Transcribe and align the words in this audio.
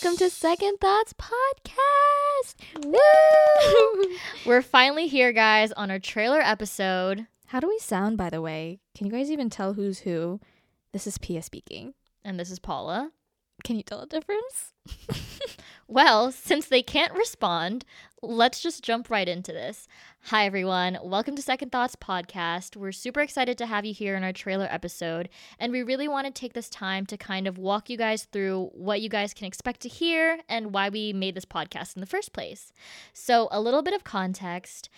to 0.00 0.28
Second 0.28 0.78
Thoughts 0.80 1.14
Podcast. 1.14 2.84
Woo! 2.84 4.16
We're 4.46 4.60
finally 4.60 5.06
here, 5.06 5.32
guys, 5.32 5.70
on 5.70 5.88
our 5.88 6.00
trailer 6.00 6.40
episode. 6.40 7.28
How 7.46 7.60
do 7.60 7.68
we 7.68 7.78
sound, 7.78 8.18
by 8.18 8.28
the 8.28 8.42
way? 8.42 8.80
Can 8.96 9.06
you 9.06 9.12
guys 9.12 9.30
even 9.30 9.50
tell 9.50 9.74
who's 9.74 10.00
who? 10.00 10.40
This 10.92 11.06
is 11.06 11.16
Pia 11.18 11.42
speaking. 11.42 11.94
And 12.24 12.40
this 12.40 12.50
is 12.50 12.58
Paula. 12.58 13.12
Can 13.62 13.76
you 13.76 13.84
tell 13.84 14.00
a 14.00 14.06
difference? 14.06 14.72
Well, 15.94 16.32
since 16.32 16.66
they 16.66 16.82
can't 16.82 17.14
respond, 17.14 17.84
let's 18.20 18.60
just 18.60 18.82
jump 18.82 19.10
right 19.10 19.28
into 19.28 19.52
this. 19.52 19.86
Hi, 20.24 20.44
everyone. 20.44 20.98
Welcome 21.04 21.36
to 21.36 21.42
Second 21.42 21.70
Thoughts 21.70 21.94
Podcast. 21.94 22.74
We're 22.74 22.90
super 22.90 23.20
excited 23.20 23.56
to 23.58 23.66
have 23.66 23.84
you 23.84 23.94
here 23.94 24.16
in 24.16 24.24
our 24.24 24.32
trailer 24.32 24.66
episode, 24.68 25.28
and 25.56 25.70
we 25.70 25.84
really 25.84 26.08
want 26.08 26.26
to 26.26 26.32
take 26.32 26.52
this 26.52 26.68
time 26.68 27.06
to 27.06 27.16
kind 27.16 27.46
of 27.46 27.58
walk 27.58 27.88
you 27.88 27.96
guys 27.96 28.24
through 28.24 28.70
what 28.74 29.02
you 29.02 29.08
guys 29.08 29.32
can 29.32 29.46
expect 29.46 29.82
to 29.82 29.88
hear 29.88 30.40
and 30.48 30.74
why 30.74 30.88
we 30.88 31.12
made 31.12 31.36
this 31.36 31.44
podcast 31.44 31.94
in 31.94 32.00
the 32.00 32.06
first 32.06 32.32
place. 32.32 32.72
So, 33.12 33.46
a 33.52 33.60
little 33.60 33.82
bit 33.82 33.94
of 33.94 34.02
context. 34.02 34.90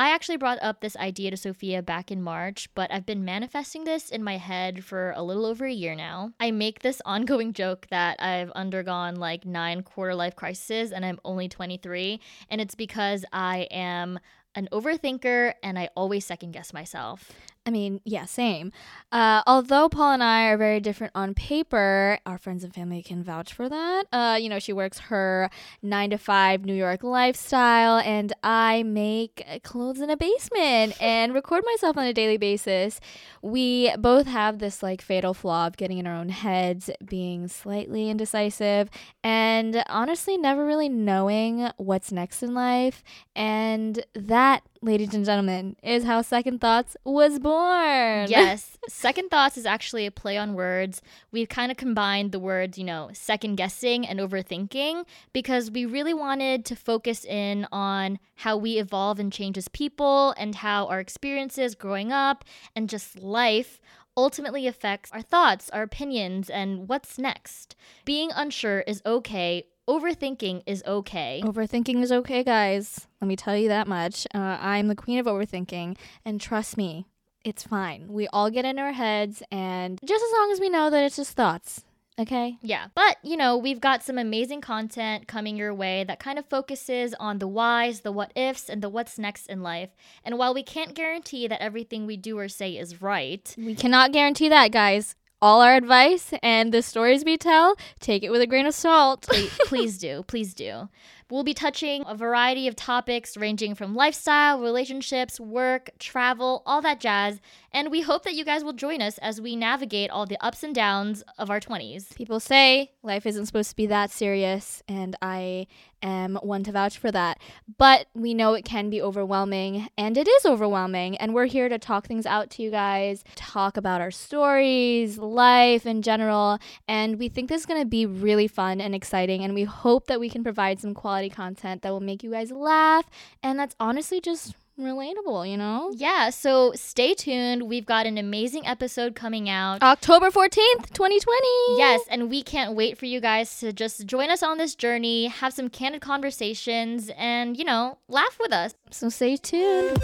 I 0.00 0.14
actually 0.14 0.38
brought 0.38 0.62
up 0.62 0.80
this 0.80 0.96
idea 0.96 1.30
to 1.30 1.36
Sophia 1.36 1.82
back 1.82 2.10
in 2.10 2.22
March, 2.22 2.70
but 2.74 2.90
I've 2.90 3.04
been 3.04 3.22
manifesting 3.22 3.84
this 3.84 4.08
in 4.08 4.24
my 4.24 4.38
head 4.38 4.82
for 4.82 5.12
a 5.14 5.22
little 5.22 5.44
over 5.44 5.66
a 5.66 5.72
year 5.72 5.94
now. 5.94 6.32
I 6.40 6.52
make 6.52 6.80
this 6.80 7.02
ongoing 7.04 7.52
joke 7.52 7.86
that 7.90 8.16
I've 8.18 8.50
undergone 8.52 9.16
like 9.16 9.44
nine 9.44 9.82
quarter 9.82 10.14
life 10.14 10.34
crises 10.34 10.90
and 10.90 11.04
I'm 11.04 11.20
only 11.22 11.50
23, 11.50 12.18
and 12.48 12.62
it's 12.62 12.74
because 12.74 13.26
I 13.30 13.68
am 13.70 14.18
an 14.54 14.70
overthinker 14.72 15.52
and 15.62 15.78
I 15.78 15.90
always 15.94 16.24
second 16.24 16.52
guess 16.52 16.72
myself. 16.72 17.30
I 17.66 17.70
mean, 17.70 18.00
yeah, 18.04 18.24
same. 18.24 18.72
Uh, 19.12 19.42
although 19.46 19.90
Paul 19.90 20.12
and 20.12 20.24
I 20.24 20.46
are 20.46 20.56
very 20.56 20.80
different 20.80 21.12
on 21.14 21.34
paper, 21.34 22.18
our 22.24 22.38
friends 22.38 22.64
and 22.64 22.74
family 22.74 23.02
can 23.02 23.22
vouch 23.22 23.52
for 23.52 23.68
that. 23.68 24.04
Uh, 24.10 24.38
you 24.40 24.48
know, 24.48 24.58
she 24.58 24.72
works 24.72 24.98
her 24.98 25.50
nine 25.82 26.08
to 26.10 26.16
five 26.16 26.64
New 26.64 26.74
York 26.74 27.02
lifestyle, 27.02 27.98
and 27.98 28.32
I 28.42 28.82
make 28.82 29.44
clothes 29.62 30.00
in 30.00 30.08
a 30.08 30.16
basement 30.16 30.94
and 31.02 31.34
record 31.34 31.62
myself 31.66 31.98
on 31.98 32.06
a 32.06 32.14
daily 32.14 32.38
basis. 32.38 32.98
We 33.42 33.94
both 33.98 34.26
have 34.26 34.58
this 34.58 34.82
like 34.82 35.02
fatal 35.02 35.34
flaw 35.34 35.66
of 35.66 35.76
getting 35.76 35.98
in 35.98 36.06
our 36.06 36.14
own 36.16 36.30
heads, 36.30 36.88
being 37.04 37.46
slightly 37.46 38.08
indecisive, 38.08 38.88
and 39.22 39.84
honestly, 39.86 40.38
never 40.38 40.64
really 40.64 40.88
knowing 40.88 41.68
what's 41.76 42.10
next 42.10 42.42
in 42.42 42.54
life. 42.54 43.02
And 43.36 44.02
that 44.14 44.62
ladies 44.82 45.12
and 45.12 45.24
gentlemen, 45.24 45.76
is 45.82 46.04
how 46.04 46.22
Second 46.22 46.60
Thoughts 46.60 46.96
was 47.04 47.38
born. 47.38 48.28
Yes. 48.28 48.78
second 48.88 49.30
Thoughts 49.30 49.58
is 49.58 49.66
actually 49.66 50.06
a 50.06 50.10
play 50.10 50.38
on 50.38 50.54
words. 50.54 51.02
We've 51.30 51.48
kind 51.48 51.70
of 51.70 51.76
combined 51.76 52.32
the 52.32 52.38
words, 52.38 52.78
you 52.78 52.84
know, 52.84 53.10
second 53.12 53.56
guessing 53.56 54.06
and 54.06 54.18
overthinking 54.18 55.04
because 55.32 55.70
we 55.70 55.84
really 55.84 56.14
wanted 56.14 56.64
to 56.66 56.76
focus 56.76 57.24
in 57.24 57.66
on 57.70 58.18
how 58.36 58.56
we 58.56 58.78
evolve 58.78 59.18
and 59.18 59.32
change 59.32 59.58
as 59.58 59.68
people 59.68 60.34
and 60.38 60.56
how 60.56 60.86
our 60.86 61.00
experiences 61.00 61.74
growing 61.74 62.10
up 62.10 62.44
and 62.74 62.88
just 62.88 63.18
life 63.18 63.80
ultimately 64.16 64.66
affects 64.66 65.10
our 65.12 65.22
thoughts, 65.22 65.70
our 65.70 65.82
opinions, 65.82 66.50
and 66.50 66.88
what's 66.88 67.18
next. 67.18 67.76
Being 68.04 68.30
unsure 68.34 68.80
is 68.80 69.02
okay 69.04 69.66
overthinking 69.90 70.62
is 70.66 70.84
okay. 70.86 71.42
Overthinking 71.44 72.00
is 72.00 72.12
okay, 72.12 72.44
guys. 72.44 73.08
Let 73.20 73.26
me 73.26 73.34
tell 73.34 73.56
you 73.56 73.68
that 73.68 73.88
much. 73.88 74.24
Uh, 74.32 74.38
I'm 74.60 74.86
the 74.86 74.94
queen 74.94 75.18
of 75.18 75.26
overthinking, 75.26 75.96
and 76.24 76.40
trust 76.40 76.76
me, 76.76 77.06
it's 77.44 77.64
fine. 77.64 78.06
We 78.08 78.28
all 78.28 78.50
get 78.50 78.64
in 78.64 78.78
our 78.78 78.92
heads, 78.92 79.42
and 79.50 79.98
just 80.04 80.24
as 80.24 80.32
long 80.32 80.52
as 80.52 80.60
we 80.60 80.68
know 80.68 80.90
that 80.90 81.04
it's 81.04 81.16
just 81.16 81.32
thoughts. 81.32 81.84
Okay. 82.18 82.58
Yeah. 82.60 82.88
But, 82.94 83.16
you 83.22 83.36
know, 83.36 83.56
we've 83.56 83.80
got 83.80 84.02
some 84.02 84.18
amazing 84.18 84.60
content 84.60 85.26
coming 85.26 85.56
your 85.56 85.72
way 85.72 86.04
that 86.04 86.20
kind 86.20 86.38
of 86.38 86.44
focuses 86.44 87.14
on 87.18 87.38
the 87.38 87.48
whys, 87.48 88.02
the 88.02 88.12
what 88.12 88.30
ifs, 88.36 88.68
and 88.68 88.82
the 88.82 88.90
what's 88.90 89.18
next 89.18 89.46
in 89.46 89.62
life. 89.62 89.88
And 90.22 90.36
while 90.36 90.52
we 90.52 90.62
can't 90.62 90.94
guarantee 90.94 91.48
that 91.48 91.62
everything 91.62 92.06
we 92.06 92.18
do 92.18 92.36
or 92.36 92.48
say 92.48 92.76
is 92.76 93.00
right, 93.00 93.54
we 93.56 93.74
cannot 93.74 94.12
guarantee 94.12 94.50
that, 94.50 94.70
guys 94.70 95.16
all 95.42 95.62
our 95.62 95.74
advice 95.74 96.32
and 96.42 96.72
the 96.72 96.82
stories 96.82 97.24
we 97.24 97.36
tell, 97.36 97.76
take 97.98 98.22
it 98.22 98.30
with 98.30 98.42
a 98.42 98.46
grain 98.46 98.66
of 98.66 98.74
salt. 98.74 99.22
please, 99.22 99.50
please 99.66 99.98
do. 99.98 100.22
Please 100.26 100.54
do. 100.54 100.88
We'll 101.30 101.44
be 101.44 101.54
touching 101.54 102.02
a 102.08 102.16
variety 102.16 102.66
of 102.66 102.74
topics 102.74 103.36
ranging 103.36 103.76
from 103.76 103.94
lifestyle, 103.94 104.60
relationships, 104.60 105.38
work, 105.38 105.90
travel, 106.00 106.62
all 106.66 106.82
that 106.82 106.98
jazz. 106.98 107.40
And 107.72 107.90
we 107.92 108.00
hope 108.00 108.24
that 108.24 108.34
you 108.34 108.44
guys 108.44 108.64
will 108.64 108.72
join 108.72 109.00
us 109.00 109.16
as 109.18 109.40
we 109.40 109.54
navigate 109.54 110.10
all 110.10 110.26
the 110.26 110.44
ups 110.44 110.64
and 110.64 110.74
downs 110.74 111.22
of 111.38 111.48
our 111.48 111.60
20s. 111.60 112.16
People 112.16 112.40
say 112.40 112.90
life 113.04 113.26
isn't 113.26 113.46
supposed 113.46 113.70
to 113.70 113.76
be 113.76 113.86
that 113.86 114.10
serious, 114.10 114.82
and 114.88 115.14
I 115.22 115.68
am 116.02 116.36
one 116.42 116.64
to 116.64 116.72
vouch 116.72 116.98
for 116.98 117.12
that. 117.12 117.38
But 117.78 118.06
we 118.14 118.34
know 118.34 118.54
it 118.54 118.64
can 118.64 118.90
be 118.90 119.00
overwhelming, 119.00 119.88
and 119.96 120.16
it 120.16 120.26
is 120.26 120.46
overwhelming. 120.46 121.16
And 121.18 121.34
we're 121.34 121.46
here 121.46 121.68
to 121.68 121.78
talk 121.78 122.06
things 122.06 122.26
out 122.26 122.50
to 122.50 122.62
you 122.62 122.70
guys, 122.70 123.22
talk 123.36 123.76
about 123.76 124.00
our 124.00 124.10
stories, 124.10 125.18
life 125.18 125.86
in 125.86 126.02
general. 126.02 126.58
And 126.88 127.18
we 127.18 127.28
think 127.28 127.48
this 127.48 127.60
is 127.60 127.66
going 127.66 127.82
to 127.82 127.86
be 127.86 128.06
really 128.06 128.48
fun 128.48 128.80
and 128.80 128.94
exciting. 128.94 129.44
And 129.44 129.54
we 129.54 129.64
hope 129.64 130.06
that 130.06 130.18
we 130.18 130.28
can 130.28 130.42
provide 130.42 130.80
some 130.80 130.94
quality 130.94 131.10
quality 131.10 131.28
content 131.28 131.82
that 131.82 131.90
will 131.90 132.00
make 132.00 132.22
you 132.22 132.30
guys 132.30 132.50
laugh. 132.50 133.04
And 133.42 133.58
that's 133.58 133.74
honestly 133.80 134.20
just 134.20 134.54
relatable, 134.82 135.48
you 135.50 135.56
know? 135.56 135.92
Yeah, 135.94 136.30
so 136.30 136.72
stay 136.74 137.14
tuned. 137.14 137.62
We've 137.64 137.86
got 137.86 138.06
an 138.06 138.18
amazing 138.18 138.66
episode 138.66 139.14
coming 139.14 139.48
out 139.48 139.82
October 139.82 140.30
14th, 140.30 140.90
2020. 140.92 141.78
Yes, 141.78 142.00
and 142.10 142.30
we 142.30 142.42
can't 142.42 142.74
wait 142.74 142.98
for 142.98 143.06
you 143.06 143.20
guys 143.20 143.58
to 143.60 143.72
just 143.72 144.06
join 144.06 144.30
us 144.30 144.42
on 144.42 144.58
this 144.58 144.74
journey, 144.74 145.26
have 145.28 145.52
some 145.52 145.68
candid 145.68 146.02
conversations, 146.02 147.10
and, 147.16 147.56
you 147.56 147.64
know, 147.64 147.98
laugh 148.08 148.38
with 148.40 148.52
us. 148.52 148.74
So 148.90 149.08
stay 149.08 149.36
tuned. 149.36 149.98